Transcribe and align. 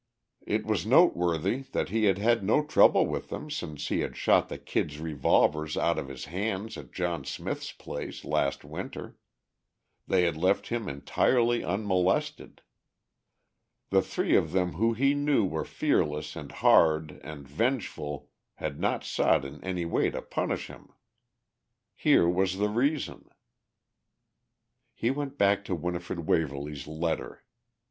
It 0.47 0.65
was 0.65 0.83
noteworthy 0.83 1.59
that 1.73 1.89
he 1.89 2.05
had 2.05 2.17
had 2.17 2.43
no 2.43 2.65
trouble 2.65 3.05
with 3.05 3.29
them 3.29 3.51
since 3.51 3.89
he 3.89 3.99
had 3.99 4.17
shot 4.17 4.49
the 4.49 4.57
Kid's 4.57 4.97
revolvers 4.99 5.77
out 5.77 5.99
of 5.99 6.07
his 6.07 6.25
hands 6.25 6.75
at 6.75 6.91
John 6.91 7.23
Smith's 7.23 7.71
place 7.71 8.25
last 8.25 8.65
winter; 8.65 9.19
they 10.07 10.23
had 10.23 10.37
left 10.37 10.69
him 10.69 10.89
entirely 10.89 11.63
unmolested; 11.63 12.63
the 13.91 14.01
three 14.01 14.35
of 14.35 14.53
them 14.53 14.71
who 14.73 14.93
he 14.95 15.13
knew 15.13 15.45
were 15.45 15.63
fearless 15.65 16.35
and 16.35 16.51
hard 16.51 17.21
and 17.23 17.47
vengeful, 17.47 18.27
had 18.55 18.79
not 18.79 19.03
sought 19.03 19.45
in 19.45 19.63
any 19.63 19.85
way 19.85 20.09
to 20.09 20.23
punish 20.23 20.65
him. 20.65 20.95
Here 21.93 22.27
was 22.27 22.57
the 22.57 22.69
reason. 22.69 23.29
He 24.95 25.11
went 25.11 25.37
back 25.37 25.63
to 25.65 25.75
Winifred 25.75 26.21
Waverly's 26.25 26.87
letter. 26.87 27.43